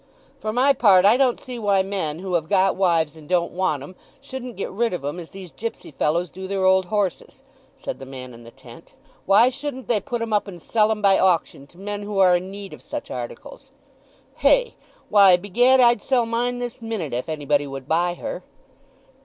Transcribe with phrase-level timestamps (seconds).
[0.39, 3.83] "For my part I don't see why men who have got wives and don't want
[3.83, 7.43] 'em, shouldn't get rid of 'em as these gipsy fellows do their old horses,"
[7.77, 8.95] said the man in the tent.
[9.27, 12.35] "Why shouldn't they put 'em up and sell 'em by auction to men who are
[12.37, 13.69] in need of such articles?
[14.37, 14.73] Hey?
[15.09, 18.41] Why, begad, I'd sell mine this minute if anybody would buy her!"